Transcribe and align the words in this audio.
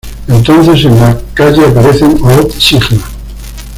Entonces, 0.27 0.83
en 0.85 0.99
la 0.99 1.21
calle 1.35 1.63
aparece 1.63 2.05
Ood 2.05 2.49
Sigma. 2.57 2.97